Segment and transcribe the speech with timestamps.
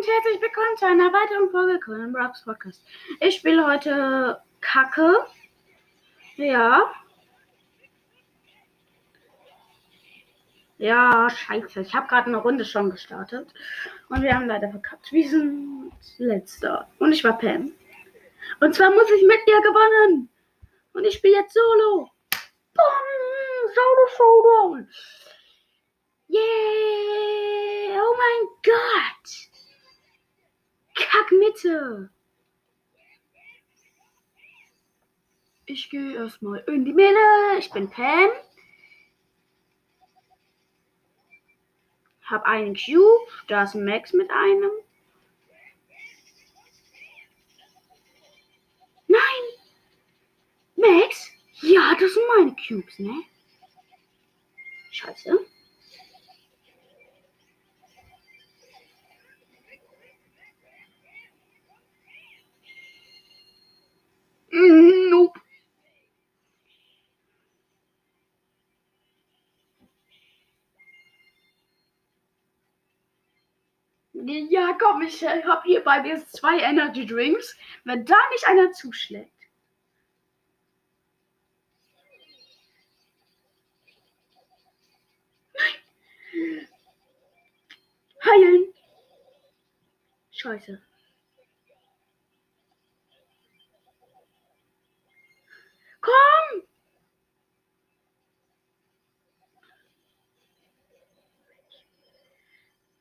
[0.00, 2.82] und herzlich willkommen zu einer weiteren Folge Conan Brooks Podcast.
[3.20, 5.26] Ich spiele heute Kacke.
[6.36, 6.90] Ja.
[10.78, 11.82] Ja, scheiße.
[11.82, 13.52] Ich habe gerade eine Runde schon gestartet.
[14.08, 15.12] Und wir haben leider verkackt.
[15.12, 16.88] Wir sind letzter.
[16.98, 17.70] Und ich war Pam.
[18.60, 20.30] Und zwar muss ich mit ihr gewonnen.
[20.94, 22.10] Und ich spiele jetzt Solo.
[22.72, 23.74] Boom!
[23.74, 24.88] Solo Showdown.
[26.30, 28.00] Yeah!
[28.00, 29.49] Oh mein Gott!
[31.00, 32.10] Kackmitte!
[35.66, 37.16] Ich gehe erstmal in die Mitte.
[37.58, 38.30] Ich bin Pam.
[42.24, 43.30] Hab einen Cube.
[43.48, 44.70] Da ist Max mit einem.
[49.06, 49.20] Nein!
[50.76, 51.30] Max?
[51.62, 53.22] Ja, das sind meine Cubes, ne?
[54.90, 55.46] Scheiße.
[74.26, 77.56] Ja, komm, ich äh, habe hier bei mir zwei Energy Drinks.
[77.84, 79.32] Wenn da nicht einer zuschlägt.
[86.32, 86.68] Nein.
[88.24, 88.74] Heilen.
[90.32, 90.82] Scheiße.
[96.00, 96.62] Komm!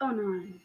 [0.02, 0.62] Oh nein.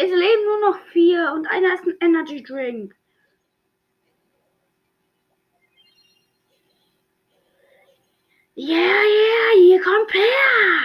[0.00, 2.94] Es leben nur noch vier und einer ist ein Energy Drink.
[8.56, 10.82] Yeah, yeah, hier kommt her.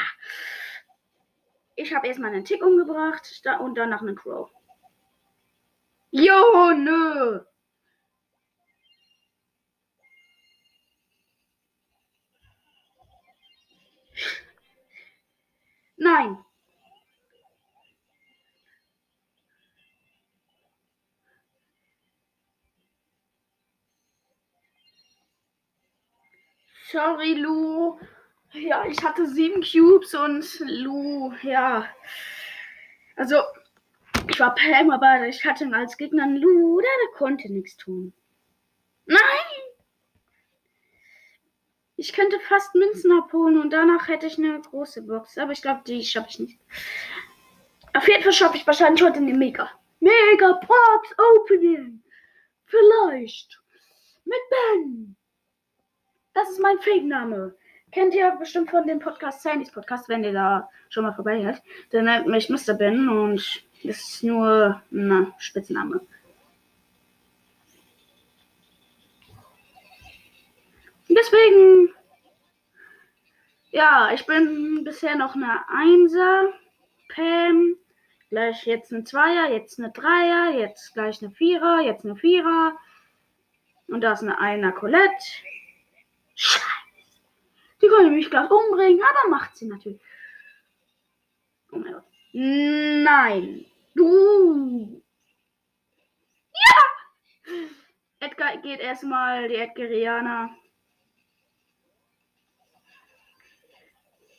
[1.75, 4.49] Ich habe erstmal einen Tick umgebracht und danach einen Crow.
[6.09, 7.41] Jo, nö.
[15.97, 16.43] Nein.
[26.93, 27.97] Sorry, Lu.
[28.51, 31.89] Ja, ich hatte sieben Cubes und Lu, ja.
[33.15, 33.37] Also,
[34.29, 38.13] ich war Pam, aber ich hatte als Gegner einen Lu, der, der konnte nichts tun.
[39.07, 39.19] Nein!
[41.95, 45.39] Ich könnte fast Münzen abholen und danach hätte ich eine große Box.
[45.39, 46.59] Aber ich glaube, die schaffe ich nicht.
[47.95, 49.67] Auf jeden Fall schaffe ich wahrscheinlich heute eine Mega.
[49.99, 52.03] Mega Box Opening.
[52.65, 53.59] Vielleicht.
[54.25, 55.15] Mit Ben.
[56.33, 57.55] Das ist mein Fake-Name.
[57.91, 61.61] Kennt ihr bestimmt von dem Podcast Sandys Podcast, wenn ihr da schon mal vorbei hört.
[61.91, 62.73] Der nennt mich Mr.
[62.73, 66.01] Ben und das ist nur ein Spitzname.
[71.07, 71.93] Deswegen,
[73.69, 76.51] ja, ich bin bisher noch eine Einser.
[77.09, 77.75] Pam,
[78.29, 82.75] gleich jetzt eine Zweier, jetzt eine Dreier, jetzt gleich eine Vierer, jetzt eine Vierer.
[83.87, 85.23] Und da ist eine Einer Colette.
[86.35, 86.63] Scheiße.
[87.81, 90.01] Die könnte mich gleich umbringen, aber macht sie natürlich.
[91.71, 92.05] Oh mein Gott.
[92.31, 93.65] Nein.
[93.93, 95.03] Du.
[96.53, 97.55] Ja!
[98.19, 100.55] Edgar geht erstmal, die Edgarianer.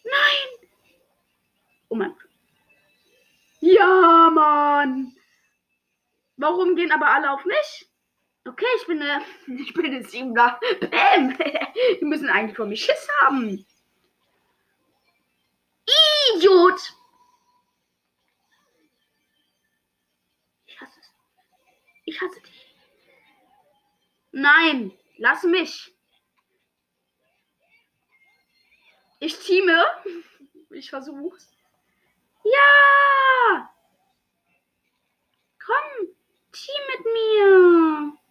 [0.05, 0.69] Nein!
[1.89, 2.29] Oh mein Gott.
[3.61, 5.17] Ja, Mann!
[6.37, 7.89] Warum gehen aber alle auf mich?
[8.47, 9.25] Okay, ich bin eine,
[9.61, 10.61] ich bin eine Siebener.
[10.81, 11.37] Bäm!
[12.01, 13.65] Die müssen eigentlich vor mir Schiss haben.
[16.37, 16.95] Idiot!
[20.67, 21.13] Ich hasse es.
[22.05, 22.77] Ich hasse dich.
[24.33, 25.95] Nein, lass mich.
[29.21, 29.85] Ich teame.
[30.71, 31.53] Ich versuch's.
[32.43, 33.73] Ja!
[35.65, 36.09] Komm,
[36.51, 38.24] team mit mir.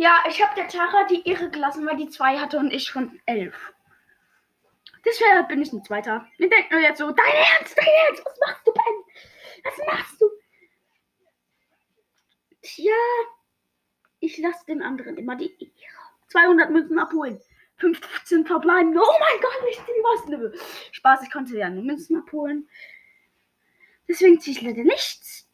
[0.00, 3.20] Ja, ich habe der Tara die Ehre gelassen, weil die zwei hatte und ich schon
[3.26, 3.74] elf.
[5.04, 6.26] Deshalb bin ich ein Zweiter.
[6.38, 9.62] Wir denken nur jetzt so, dein Ernst, dein Ernst, was machst du, Ben?
[9.62, 10.30] Was machst du?
[12.62, 12.94] Tja,
[14.20, 16.00] ich lasse den anderen immer die Ehre.
[16.28, 17.38] 200 Münzen abholen.
[17.76, 18.98] 15 verbleiben.
[18.98, 20.58] Oh mein Gott, ich ziehe was.
[20.92, 22.70] Spaß, ich konnte ja nur Münzen abholen.
[24.08, 25.46] Deswegen ziehe ich leider nichts.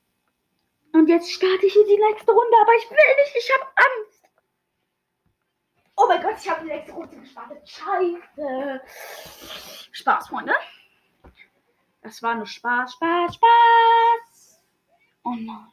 [0.92, 4.05] Und jetzt starte ich hier die nächste Runde, aber ich will nicht, ich habe Angst.
[5.96, 7.68] Oh mein Gott, ich habe die nächste Runde gestartet.
[7.68, 8.82] Scheiße.
[9.92, 10.54] Spaß, Freunde.
[12.02, 14.60] Das war nur Spaß, Spaß, Spaß.
[15.24, 15.72] Oh nein.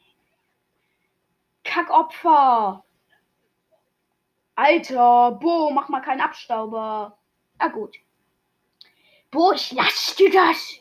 [1.63, 2.83] Kackopfer.
[4.55, 7.17] Alter, Bo, mach mal keinen Abstauber.
[7.59, 7.97] Na gut.
[9.29, 10.79] Bo, ich lass dir das.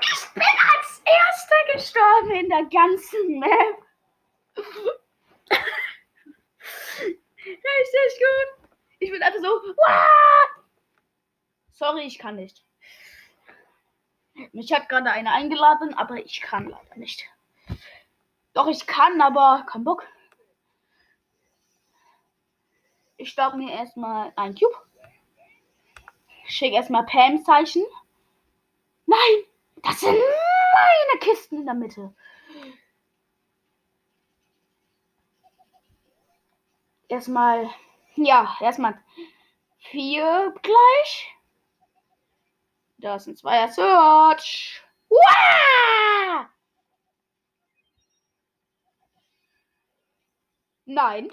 [0.00, 0.42] Ich bin
[0.76, 3.87] als erster gestorben in der ganzen Map.
[7.78, 8.70] Richtig gut.
[8.98, 9.48] Ich bin einfach so.
[9.48, 10.64] What?
[11.72, 12.64] Sorry, ich kann nicht.
[14.52, 17.28] Mich hat gerade einer eingeladen, aber ich kann leider nicht.
[18.54, 20.06] Doch, ich kann, aber kein Bock.
[23.16, 24.76] Ich starte mir erstmal ein Cube.
[26.46, 27.84] Schicke erstmal Pam-Zeichen.
[29.06, 29.44] Nein,
[29.82, 32.14] das sind meine Kisten in der Mitte.
[37.08, 37.70] Erstmal,
[38.16, 39.00] ja, erstmal
[39.78, 41.34] vier gleich.
[42.98, 44.82] Da ist ein Zweier Search.
[50.84, 51.30] Nein.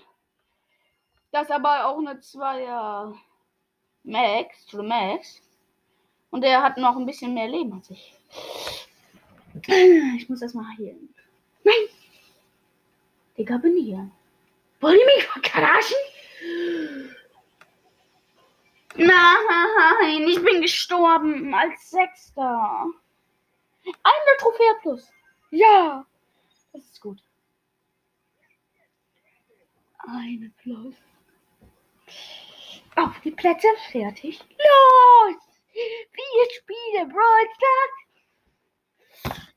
[1.31, 3.15] Das aber auch eine Zweier
[4.03, 5.41] Max, zu Max.
[6.29, 8.13] Und der hat noch ein bisschen mehr Leben als ich.
[10.17, 10.95] Ich muss erstmal hier.
[11.63, 11.73] Nein!
[13.37, 14.11] Digga, bin hier.
[14.79, 15.97] Wollt ihr mich verarschen?
[18.95, 22.85] Nein, ich bin gestorben als Sechster.
[23.85, 25.11] Eine Trophäe plus.
[25.51, 26.05] Ja,
[26.73, 27.21] das ist gut.
[29.99, 30.95] Eine plus.
[32.95, 34.39] Auf die Plätze, fertig.
[34.39, 35.35] Los!
[35.73, 37.47] Vier Spiele, Brawl.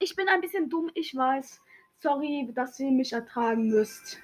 [0.01, 1.61] Ich bin ein bisschen dumm, ich weiß.
[1.97, 4.19] Sorry, dass ihr mich ertragen müsst.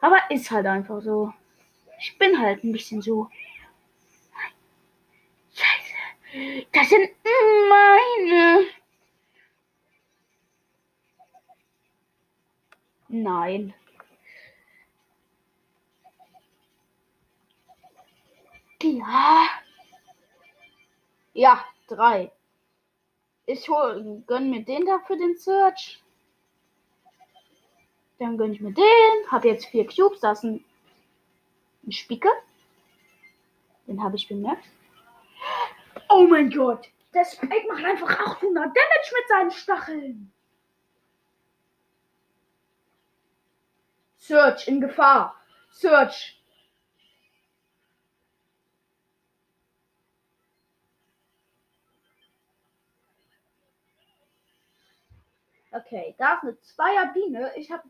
[0.00, 1.32] Aber ist halt einfach so.
[1.98, 3.30] Ich bin halt ein bisschen so.
[5.54, 6.66] Scheiße.
[6.72, 7.10] Das sind
[7.70, 8.66] meine.
[13.08, 13.74] Nein.
[18.82, 19.48] Ja.
[21.34, 22.30] Ja, drei.
[23.46, 26.02] Ich hol, gönn mir den da für den Search.
[28.18, 29.30] Dann gönne ich mir den.
[29.30, 30.20] Habe jetzt vier Cubes.
[30.20, 30.64] Da ist ein,
[31.86, 32.30] ein Spieker.
[33.86, 34.64] Den habe ich bemerkt.
[36.08, 36.88] Oh mein Gott.
[37.14, 40.32] Der Spike macht einfach 800 Damage mit seinen Stacheln.
[44.16, 45.36] Search in Gefahr.
[45.70, 46.36] Search.
[55.70, 57.52] Okay, da ist eine Zweierbiene.
[57.56, 57.82] Ich habe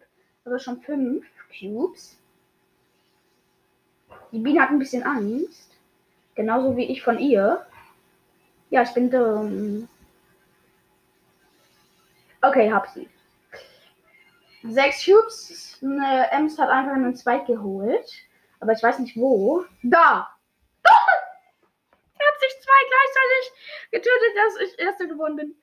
[0.47, 1.27] aber schon fünf
[1.59, 2.17] Cubes.
[4.33, 5.73] Die Biene hat ein bisschen Angst.
[6.35, 7.67] Genauso wie ich von ihr.
[8.71, 9.89] Ja, ich bin dumm.
[12.43, 13.09] Okay, hab sie.
[14.63, 15.79] Sechs Cubes.
[15.83, 18.13] Eine Ems hat einfach einen Zweig geholt.
[18.61, 19.65] Aber ich weiß nicht wo.
[19.83, 20.29] Da!
[20.85, 20.93] er
[22.27, 23.53] hat sich zwei gleichzeitig
[23.91, 25.55] getötet, dass ich Erster geworden bin.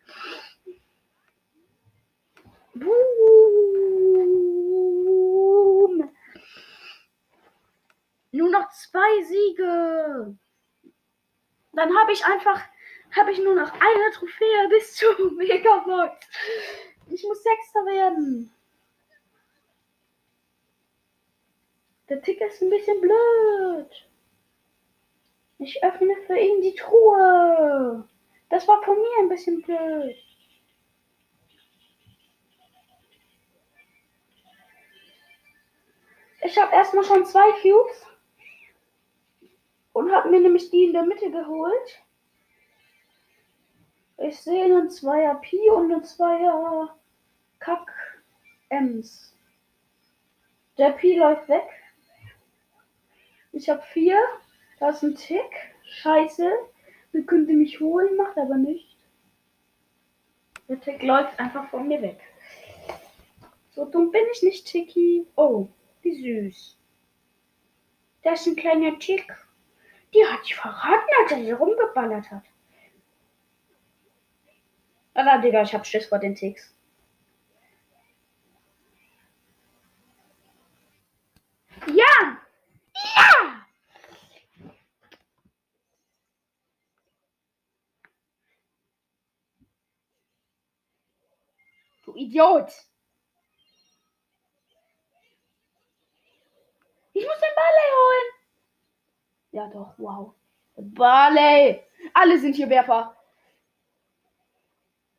[2.75, 4.62] Boom.
[8.33, 10.35] Nur noch zwei Siege.
[11.71, 12.61] Dann habe ich einfach,
[13.15, 15.05] habe ich nur noch eine Trophäe bis zu
[15.37, 16.27] Megabox.
[17.09, 18.51] Ich muss Sechster werden.
[22.09, 24.09] Der Ticker ist ein bisschen blöd.
[25.59, 28.09] Ich öffne für ihn die Truhe.
[28.49, 30.17] Das war von mir ein bisschen blöd.
[36.41, 38.12] Ich habe erstmal schon zwei Cubes.
[39.93, 42.03] Und habe mir nämlich die in der Mitte geholt.
[44.17, 46.95] Ich sehe einen Zweier Pi und einen Zweier
[47.59, 47.91] Kack
[48.69, 49.35] Ems.
[50.77, 51.69] Der Pi läuft weg.
[53.51, 54.17] Ich habe vier.
[54.79, 55.51] Da ist ein Tick.
[55.83, 56.51] Scheiße.
[57.11, 58.97] Wir könnte mich holen, macht aber nicht.
[60.67, 62.19] Der Tick läuft einfach von mir weg.
[63.71, 65.27] So dumm bin ich nicht, Tiki.
[65.35, 65.67] Oh.
[66.01, 66.77] Wie süß.
[68.23, 69.25] Das ist ein kleiner Tick.
[70.13, 72.43] Die hat dich verraten, als er sie rumgeballert hat.
[75.15, 76.75] Ah, Alter, Digga, ich hab Schiss vor den Ticks.
[81.87, 82.37] Ja!
[83.15, 83.65] Ja!
[92.05, 92.71] Du Idiot!
[97.13, 98.32] Ich muss den Ball holen!
[99.53, 100.33] Ja doch, wow.
[100.75, 101.83] Barley!
[102.15, 103.15] Alle sind hier Werfer.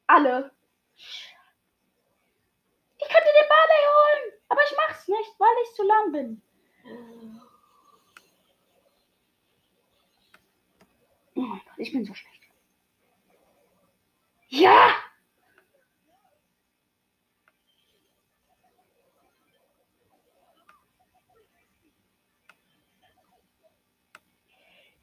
[0.08, 0.50] Alle.
[2.98, 6.42] Ich könnte den Barley holen, aber ich mach's nicht, weil ich zu lang bin.
[11.36, 12.42] Oh mein Gott, ich bin so schlecht.
[14.48, 14.90] Ja!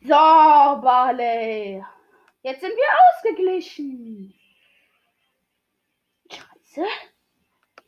[0.03, 1.83] So, Barley.
[2.41, 4.33] Jetzt sind wir ausgeglichen.
[6.31, 6.87] Scheiße.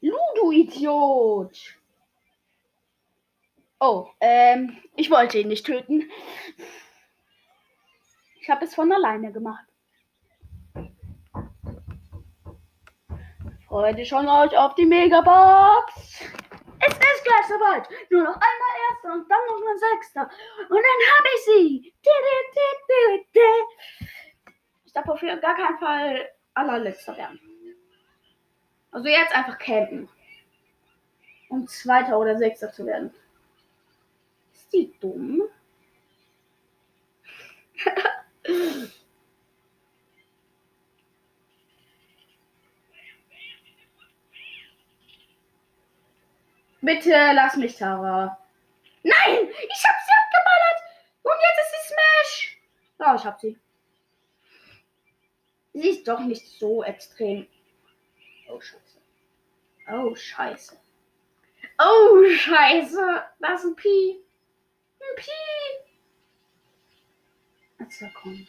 [0.01, 1.57] Ludo, Idiot.
[3.79, 6.09] Oh, ähm, ich wollte ihn nicht töten.
[8.39, 9.65] Ich habe es von alleine gemacht.
[13.67, 15.95] Freut ihr schon euch auf die Megabox?
[16.79, 17.89] Es ist gleich soweit.
[18.11, 20.29] Nur noch einmal erster und dann noch ein sechster.
[20.69, 21.93] Und dann habe ich sie.
[24.85, 27.39] Ich darf auf gar keinen Fall allerletzter werden.
[28.91, 30.07] Also jetzt einfach campen.
[31.49, 33.13] Um Zweiter oder Sechster zu werden.
[34.53, 35.43] Ist die dumm?
[46.81, 48.42] Bitte lass mich, Tara.
[49.03, 49.49] Nein!
[49.49, 50.79] Ich hab sie abgeballert!
[51.23, 52.57] Und jetzt ist sie Smash!
[52.99, 53.59] Ja, ich hab sie.
[55.73, 57.47] Sie ist doch nicht so extrem.
[58.47, 59.01] Oh, scheiße.
[59.91, 60.79] Oh, scheiße.
[61.79, 63.23] Oh, scheiße.
[63.39, 64.19] Das ist ein Pi.
[64.99, 65.31] Ein Pi.
[67.79, 68.47] Also komm.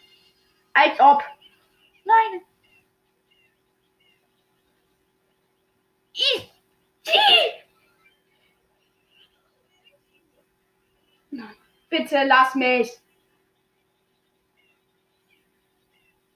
[0.75, 1.23] Als ob.
[2.05, 2.43] Nein.
[6.13, 6.53] Ich.
[7.07, 7.65] Die.
[11.97, 12.91] Bitte lass mich.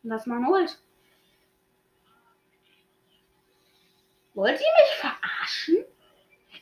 [0.04, 0.78] Lass mal holt.
[4.34, 5.84] Wollt ihr mich verarschen?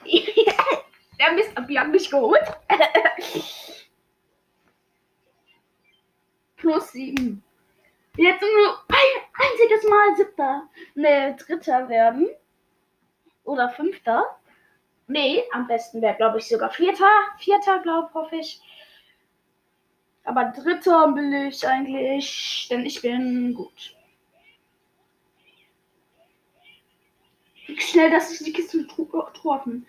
[1.20, 2.40] Der Mist, wir haben mich geholt.
[6.56, 7.44] Plus sieben.
[8.16, 10.70] Jetzt nur ein einziges Mal siebter.
[10.94, 12.30] Ne, dritter werden.
[13.44, 14.38] Oder fünfter.
[15.06, 17.10] Nee, am besten wäre, glaube ich, sogar vierter.
[17.36, 18.62] Vierter, glaube hoffe ich.
[20.26, 23.97] Aber dritter will ich eigentlich, denn ich bin gut.
[27.78, 29.87] Schnell, dass ich die Kiste getroffen.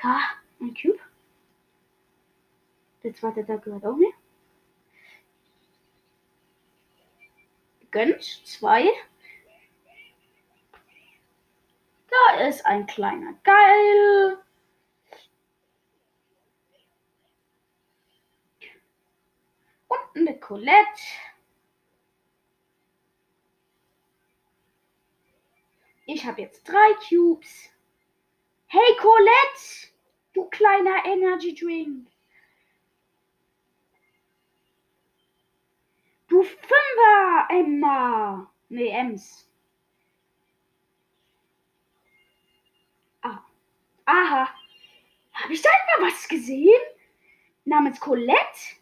[0.00, 0.20] Ha,
[0.60, 1.00] ein Cube.
[3.02, 4.12] Der zweite, da gehört auch mir.
[7.90, 8.22] Gönnt.
[8.44, 8.88] Zwei.
[12.08, 14.38] Da ist ein kleiner Geil.
[20.14, 21.02] Und eine Colette.
[26.06, 27.70] Ich habe jetzt drei Cubes.
[28.66, 29.92] Hey Colette,
[30.34, 32.08] du kleiner Energy Drink.
[36.28, 38.50] Du Fünfer, Emma.
[38.68, 39.48] Nee, Ems.
[43.22, 43.44] Ah.
[44.04, 44.48] Aha.
[45.32, 46.80] Habe ich da immer was gesehen?
[47.64, 48.76] Namens Colette?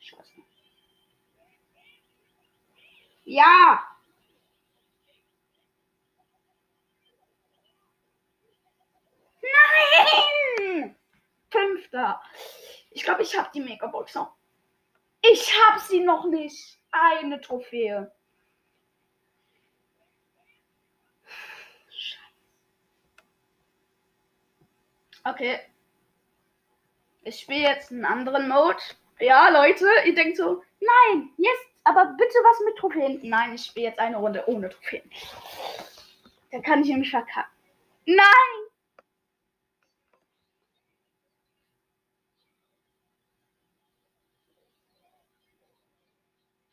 [0.00, 0.48] Ich weiß nicht.
[3.24, 3.82] Ja.
[9.42, 10.96] Nein!
[11.50, 12.22] Fünfter.
[12.90, 14.34] Ich glaube, ich habe die Megabox noch.
[15.22, 16.78] Ich habe sie noch nicht.
[16.90, 18.12] Eine Trophäe.
[25.24, 25.58] Okay.
[27.22, 28.78] Ich spiele jetzt einen anderen Mode.
[29.18, 33.20] Ja, Leute, ihr denkt so, nein, jetzt, aber bitte was mit Trophäen.
[33.22, 35.10] Nein, ich spiele jetzt eine Runde ohne Trophäen.
[36.50, 37.52] Da kann ich nämlich verkacken.
[38.06, 38.24] Nein!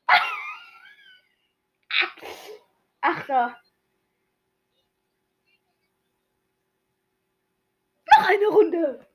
[3.02, 3.58] Achter.
[8.18, 9.06] Noch eine Runde.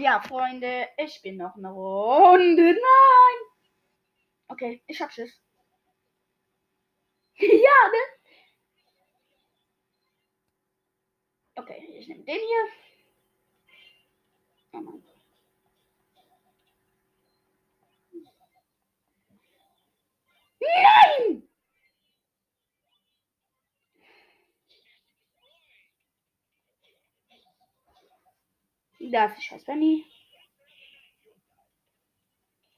[0.00, 2.72] Ja, Freunde, ich bin noch eine Runde.
[2.72, 3.36] Nein.
[4.48, 5.42] Okay, ich hab Schiss.
[7.36, 7.98] ja, ne?
[11.56, 12.68] Okay, ich nehme den hier.
[14.72, 15.02] Oh Gott.
[20.60, 21.49] Nein!
[29.02, 30.04] Da ist scheiß Penny.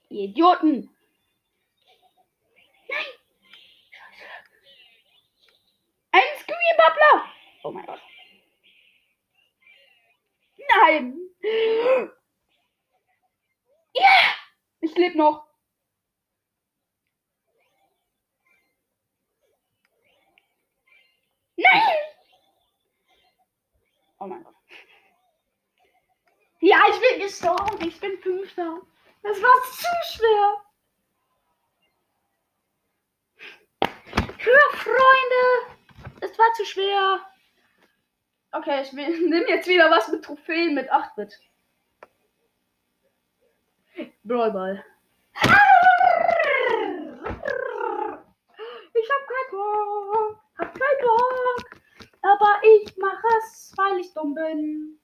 [0.09, 0.95] Ihr Idioten.
[2.87, 3.05] Nein.
[3.91, 4.25] Scheiße.
[6.11, 7.33] Ein Screen-Bubbler.
[7.63, 8.01] Oh mein Gott.
[10.69, 11.19] Nein.
[13.93, 14.35] Ja.
[14.79, 15.45] Ich lebe noch.
[21.57, 21.97] Nein.
[24.19, 24.53] Oh mein Gott.
[27.23, 27.87] Bin gestorben.
[27.87, 28.81] Ich bin Fünfter.
[29.21, 30.61] Das war zu schwer.
[34.37, 35.77] Für Freunde.
[36.19, 37.25] Es war zu schwer.
[38.51, 41.39] Okay, ich nehme jetzt wieder was mit Trophäen mit 8-Bit.
[44.23, 44.83] Brawlball.
[48.93, 50.39] Ich hab keinen Bock.
[50.57, 51.69] Hab keinen Bock.
[52.21, 54.99] Aber ich mache es, weil ich dumm bin.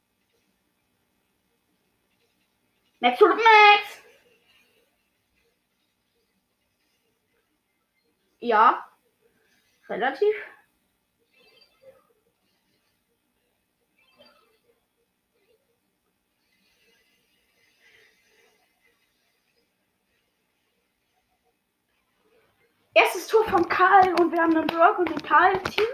[3.01, 4.03] Max oder Max?
[8.39, 8.85] Ja.
[9.87, 10.35] Relativ.
[22.93, 25.85] Erstes Tor von Karl und wir haben einen Brock und ein Karl-Team.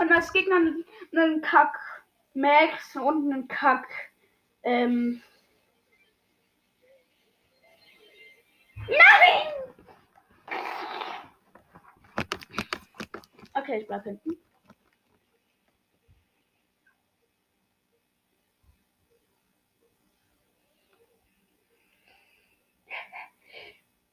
[0.00, 1.78] Und als Gegner einen, einen Kack
[2.32, 3.86] Max und einen Kack.
[4.62, 5.22] Ähm.
[8.88, 9.52] Nein!
[13.54, 14.36] Okay, ich bleib hinten.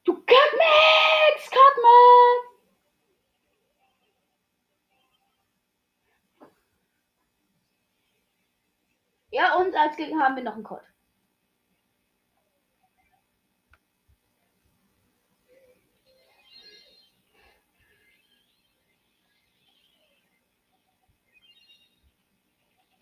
[0.04, 1.50] Du Kackmax!
[1.50, 2.56] Kackmax!
[9.32, 10.95] Ja, und als Gegner haben wir noch einen Code.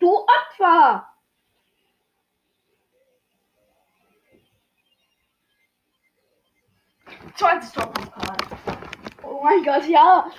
[0.04, 1.08] Du Opfer!
[7.34, 7.90] Zweites Karl.
[9.22, 10.30] Oh mein Gott, ja.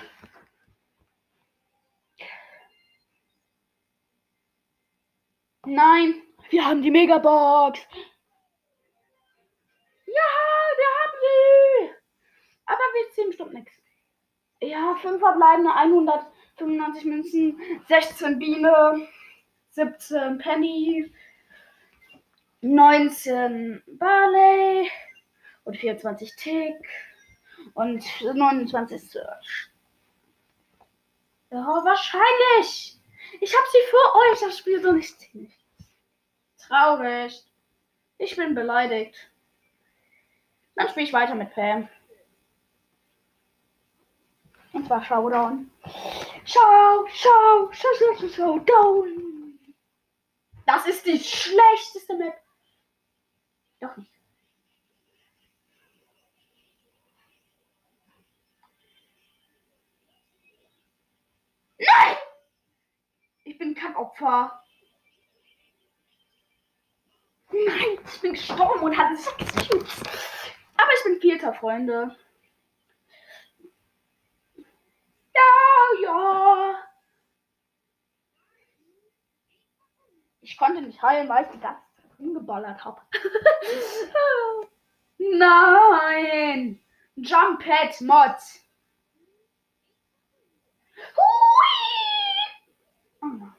[5.64, 7.80] Nein, wir haben die Megabox.
[10.06, 10.32] Ja,
[10.76, 11.90] wir haben sie.
[12.66, 13.72] Aber wir ziehen bestimmt nichts.
[14.60, 19.08] Ja, 5 verbleibende 195 Münzen, 16 Biene,
[19.76, 21.12] 17 Penny,
[22.62, 24.90] 19 Barley
[25.64, 26.88] und 24 Tick
[27.74, 29.68] und 29 Search.
[31.50, 32.98] Ja, wahrscheinlich.
[33.42, 35.14] Ich habe sie für euch, das Spiel so nicht.
[36.56, 37.44] Traurig.
[38.16, 39.14] Ich bin beleidigt.
[40.74, 41.86] Dann spiele ich weiter mit Pam.
[44.72, 45.70] Und zwar Showdown.
[46.46, 49.25] Show, Show, Show, Show, Show, Showdown.
[50.66, 52.42] Das ist die schlechteste Map.
[53.80, 54.12] Doch nicht.
[61.78, 62.16] Nein!
[63.44, 64.64] Ich bin Kackopfer.
[67.52, 70.00] Nein, ich bin gestorben und hatte sechs Cubes.
[70.76, 72.16] Aber ich bin Vierter, Freunde.
[75.32, 76.85] Ja, ja.
[80.46, 83.02] Ich konnte nicht heilen, weil ich die ganze Zeit umgeballert habe.
[85.18, 86.80] Nein!
[87.16, 88.36] Jump Pad Mod.
[91.16, 91.66] Hui!
[93.22, 93.54] Oh nein.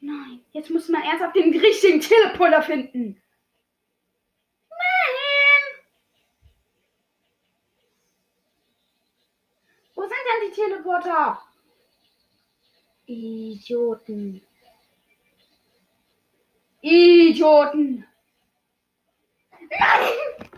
[0.00, 3.20] Nein, jetzt muss man erst auf den richtigen Teleporter finden.
[4.70, 5.84] Nein!
[9.94, 11.42] Wo sind denn die Teleporter?
[13.04, 14.40] Idioten.
[16.84, 18.06] Idioten.
[19.70, 20.50] Nein!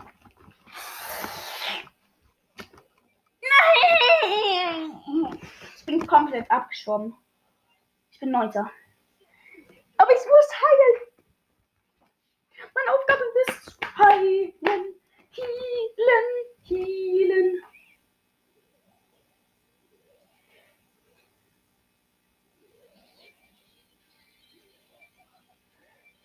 [4.21, 5.39] Nein!
[5.77, 7.15] Ich bin komplett abgeschwommen.
[8.11, 8.69] Ich bin Neunter.
[9.97, 10.95] Aber ich muss heilen.
[12.75, 14.53] Meine Aufgabe ist heilen.
[15.31, 16.25] Healen.
[16.63, 17.63] Healen.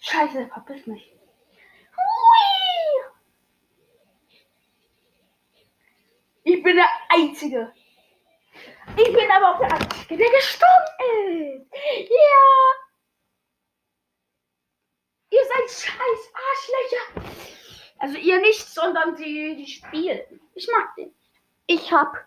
[0.02, 1.14] Scheiße, verpiss mich.
[6.42, 7.72] Ich bin der Einzige.
[8.96, 11.72] Ich bin aber auch der Einzige, der gestorben ist.
[12.10, 12.72] Ja.
[15.30, 17.30] Ihr seid scheiß Arschlöcher.
[17.98, 20.40] Also ihr nicht, sondern die, die spielen.
[20.54, 21.14] Ich mag den.
[21.68, 22.26] Ich hab.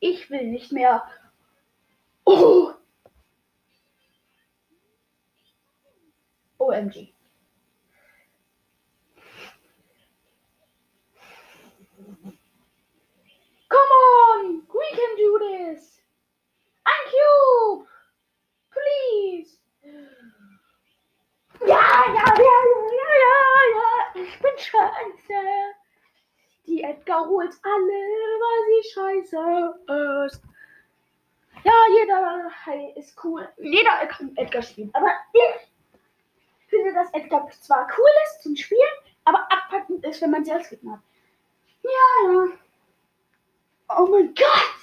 [0.00, 1.06] Ich will nicht mehr.
[2.24, 2.71] Oh.
[6.82, 7.12] OMG.
[13.68, 14.62] Come on!
[14.74, 16.00] We can do this!
[16.84, 17.86] Ein Cube!
[18.72, 19.58] Please!
[21.64, 22.58] Ja, ja, ja,
[22.98, 23.38] ja, ja,
[23.76, 25.40] ja, ich bin scheiße.
[26.66, 28.00] Die Edgar holt alle,
[28.42, 30.42] weil sie scheiße ist.
[31.64, 32.50] Ja, jeder
[32.96, 33.48] ist cool.
[33.58, 34.90] Jeder kann Edgar spielen.
[34.94, 35.71] Aber ich
[36.72, 38.80] finde, dass Edgar zwar cool ist zum Spielen,
[39.24, 41.02] aber abpackend ist, wenn man sie als Gegner hat.
[41.82, 42.58] Ja, ja.
[43.98, 44.74] Oh mein Gott!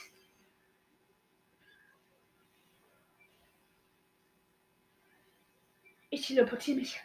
[6.11, 6.99] Ich teleportiere mich.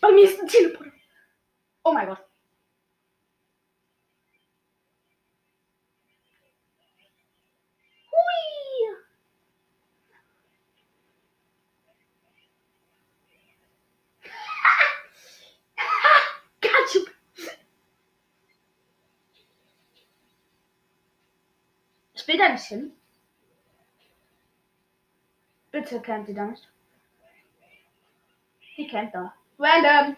[0.00, 0.92] Bei mir ist ein Teleporter.
[1.82, 2.24] Oh mein Gott.
[8.10, 8.96] Hui.
[16.60, 17.10] Gatschuk.
[22.14, 22.92] Ich will da nicht hin.
[25.70, 26.68] Bitte kennt ihr da nicht.
[28.76, 29.34] Die kennt da.
[29.58, 30.16] Random.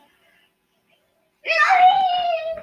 [1.45, 2.63] Nein!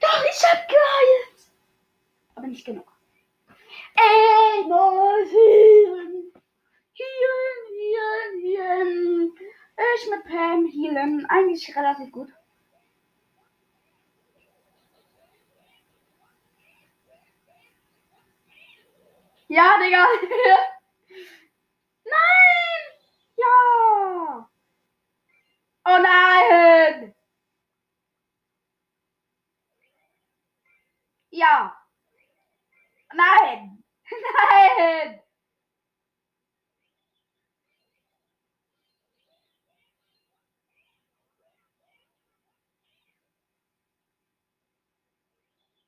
[0.00, 1.50] Doch, ich hab geheilt.
[2.36, 2.90] Aber nicht genug.
[3.94, 6.32] Ey, healen.
[6.94, 9.32] Healen, healen, healen.
[9.96, 11.26] Ich mit Pam healen.
[11.26, 12.32] Eigentlich relativ gut.
[19.52, 20.06] Ja, Digga.
[22.04, 22.82] Nein!
[23.36, 24.48] Ja!
[25.84, 27.14] Oh nein!
[31.30, 31.76] Ja!
[33.12, 33.84] Nein!
[34.10, 35.20] Nein!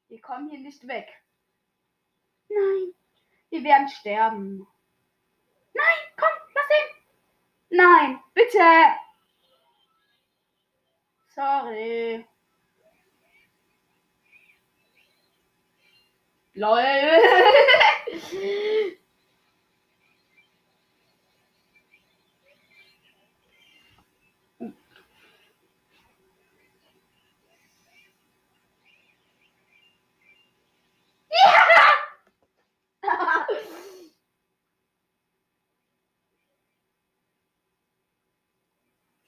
[0.09, 1.09] Wir kommen hier nicht weg.
[2.49, 3.04] Nein.
[3.55, 4.67] Wir werden sterben.
[5.75, 5.85] Nein,
[6.17, 7.79] komm, lass ihn.
[7.79, 8.59] Nein, bitte.
[11.29, 12.27] Sorry.
[16.55, 16.83] Lol.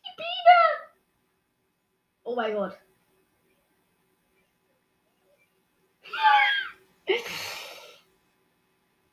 [0.05, 0.61] Die Biene!
[2.27, 2.77] Oh mein Gott.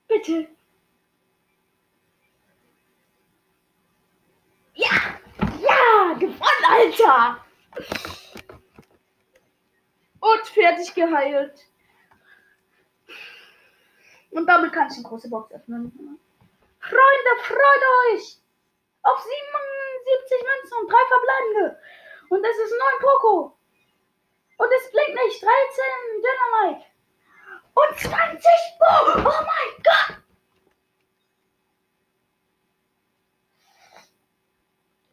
[0.07, 0.47] Bitte.
[4.73, 5.19] Ja!
[5.61, 6.13] Ja!
[6.13, 7.45] Gewonnen, Alter!
[10.19, 11.67] Und fertig geheilt.
[14.31, 16.19] Und damit kann ich eine große Box öffnen.
[16.79, 18.39] Freunde, freut euch!
[19.03, 21.79] Auf 77 Münzen und 3 verbleibende.
[22.33, 23.55] Und es ist 9 Poco.
[24.57, 25.43] Und es blinkt nicht.
[25.43, 25.51] 13
[26.23, 26.85] Dynamite.
[27.75, 28.43] Und 20
[28.79, 29.19] Bo.
[29.19, 30.17] Oh mein Gott.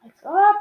[0.03, 0.61] Als ob.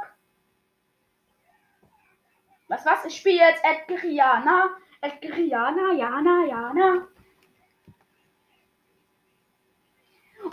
[2.68, 3.06] Was, was?
[3.06, 4.78] Ich spiele jetzt Edgariana.
[5.00, 7.08] Edgariana, Jana, Jana.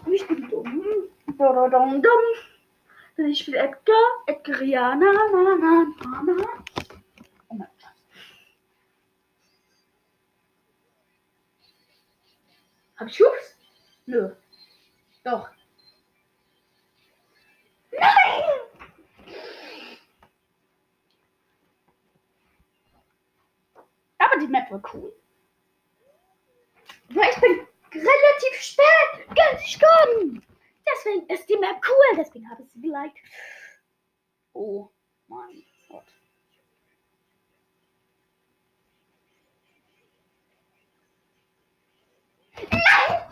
[0.05, 1.11] Und ich bin dumm.
[1.37, 2.56] Dum, dumm.
[3.19, 3.95] Ich spiele Edgar.
[4.27, 6.65] Edgariana, na, na, na, na.
[7.49, 7.97] Oh mein Gott.
[12.97, 13.59] Hab ich Hubs?
[14.05, 14.35] Nö.
[15.25, 15.49] Doch.
[17.93, 18.45] Nein!
[24.19, 25.13] Aber die Map war cool.
[27.09, 30.46] Weil ich bin relativ spät ganz gestorben.
[30.93, 32.17] Deswegen ist die Map cool.
[32.17, 33.19] Deswegen habe ich sie geliked.
[34.53, 34.91] Oh
[35.29, 36.05] mein Gott.
[42.71, 43.23] Nein!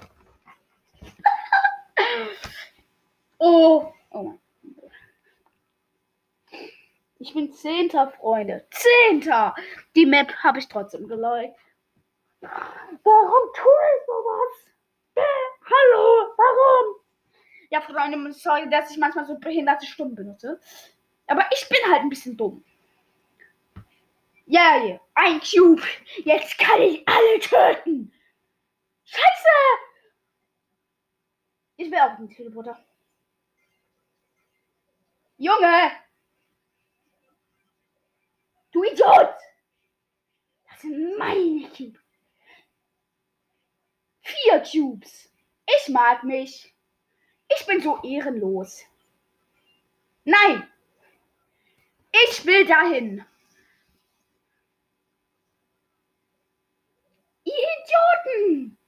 [3.39, 3.93] Oh.
[4.11, 4.39] Oh mein
[4.81, 4.91] Gott.
[7.19, 8.67] Ich bin Zehnter, Freunde.
[8.71, 9.55] Zehnter!
[9.97, 11.59] Die Map habe ich trotzdem geliked.
[12.41, 14.73] Warum tue ich sowas?
[15.17, 15.21] Äh,
[15.65, 17.04] hallo, warum?
[17.71, 20.61] Ja, Freunde, sorry, dass ich manchmal so behinderte Stimmen benutze.
[21.27, 22.65] Aber ich bin halt ein bisschen dumm.
[24.47, 25.83] Ja, yeah, ein Cube.
[26.25, 28.13] Jetzt kann ich alle töten.
[29.05, 29.49] Scheiße!
[31.77, 32.79] Ich will auch einen Teleporter.
[35.39, 35.93] Junge!
[38.71, 39.35] Du Idiot!
[40.69, 42.03] Das sind meine Cubes.
[44.21, 45.33] Vier Cubes.
[45.67, 46.74] Ich mag mich.
[47.49, 48.83] Ich bin so ehrenlos.
[50.25, 50.69] Nein!
[52.13, 53.25] Ich will dahin.
[57.45, 58.79] Ihr Idioten!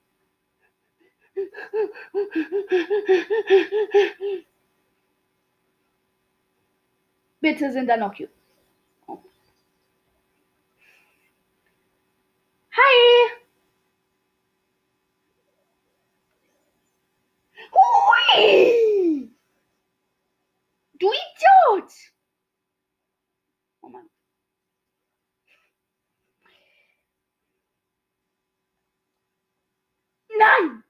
[7.40, 8.32] Bitte sind da noch Cubes.
[12.72, 13.45] Hi!
[17.72, 19.30] Hui!
[20.94, 21.92] Du Idiot!
[23.82, 24.08] Oh Mann.
[30.38, 30.84] Nein!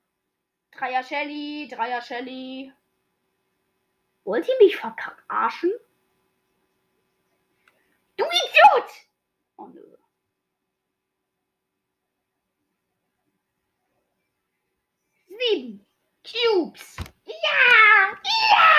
[0.72, 2.72] Dreier Shelly, Dreier Shelly.
[4.24, 5.72] Wollt ihr mich verarschen?
[8.16, 8.90] Du Idiot!
[9.56, 9.96] Oh nö.
[15.28, 15.85] Sieben
[16.26, 16.96] Cubes.
[17.24, 18.18] Ja!
[18.24, 18.72] Ja!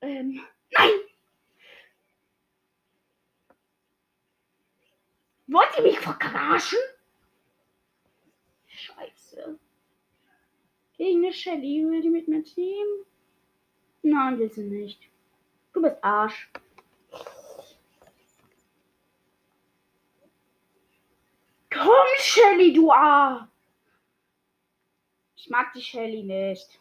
[0.00, 0.90] Ähm, nein!
[5.46, 6.78] Wollt ihr mich verarschen?
[8.66, 9.58] Scheiße.
[10.96, 12.86] Gegen eine Shelly will die mit mir Team?
[14.02, 15.02] Nein, will sie nicht.
[15.74, 16.50] Du bist Arsch.
[21.70, 23.51] Komm, Shelly, du A.
[25.42, 26.78] Ich mag die Shelly nicht.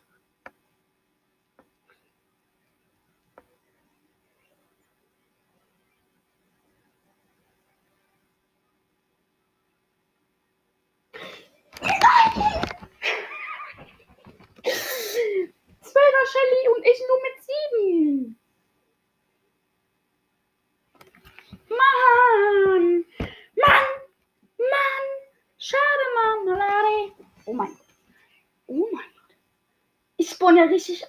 [15.82, 18.40] Zwölfer Shelly und ich nur mit sieben.
[21.68, 23.06] Mann!
[23.56, 23.88] Mann!
[24.60, 25.06] Mann!
[25.58, 26.46] Schade, Mann!
[26.60, 27.12] Lade.
[27.48, 27.88] Oh mein Gott.
[28.68, 29.36] Oh mein Gott.
[30.56, 31.06] Ja richtig.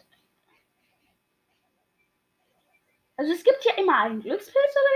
[3.16, 4.94] Also es gibt hier immer einen Glückspilz oder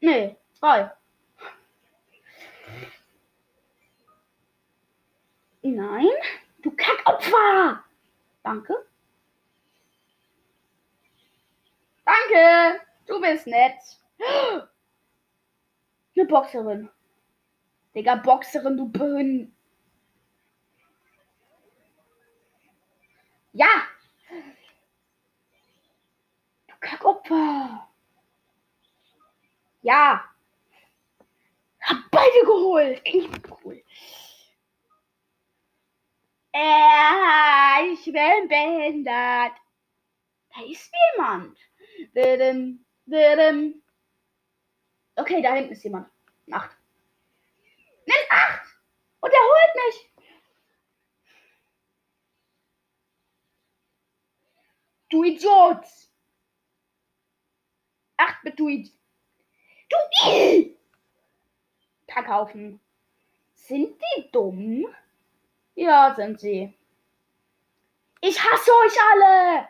[0.00, 0.06] wie?
[0.06, 0.90] Nee, zwei.
[5.62, 6.08] Nein,
[6.62, 7.84] du Kackopfer!
[8.42, 8.86] Danke.
[12.04, 13.76] Danke, du bist nett.
[16.16, 16.88] Eine Boxerin.
[17.94, 19.54] Digga, Boxerin, du Behün.
[23.52, 23.88] Ja!
[26.68, 27.88] Du Kackopfer!
[29.82, 30.24] Ja!
[31.80, 33.00] Hab beide geholt!
[33.04, 33.82] Ich bin cool.
[36.52, 39.52] Äh, ich bin behindert.
[40.54, 41.58] Da ist jemand.
[42.14, 43.82] Didim, didim.
[45.16, 46.08] Okay, da hinten ist jemand.
[46.50, 46.76] Acht.
[48.06, 48.66] Nimm acht!
[49.20, 50.10] Und er holt mich!
[55.10, 55.84] Du Idiot!
[58.16, 58.94] Acht mit du Idiot.
[59.88, 60.76] Du!
[62.06, 62.80] Kackhaufen.
[63.54, 64.86] Sind die dumm?
[65.74, 66.72] Ja, sind sie.
[68.20, 69.68] Ich hasse euch alle!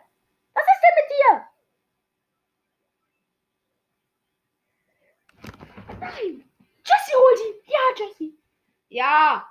[0.53, 1.47] Was ist denn mit dir?
[5.99, 6.49] Nein!
[6.85, 7.55] Jesse holt ihn!
[7.65, 8.33] Ja, Jesse!
[8.89, 9.47] Ja!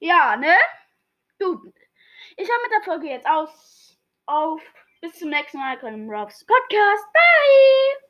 [0.00, 0.56] Ja, ne?
[1.40, 1.74] Gut.
[2.40, 3.98] Ich höre mit der Folge jetzt aus.
[4.26, 4.62] Auf.
[5.00, 5.76] Bis zum nächsten Mal.
[5.80, 7.12] Colin Rocks Podcast.
[7.12, 8.07] Bye!